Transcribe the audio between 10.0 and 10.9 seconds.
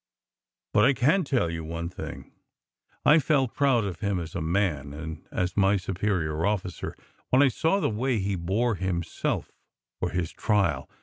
his trial.